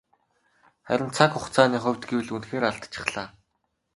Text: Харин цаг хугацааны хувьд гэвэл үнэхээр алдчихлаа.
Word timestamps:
Харин 0.87 1.09
цаг 1.15 1.29
хугацааны 1.33 1.77
хувьд 1.83 2.03
гэвэл 2.09 2.33
үнэхээр 2.35 2.63
алдчихлаа. 2.69 3.27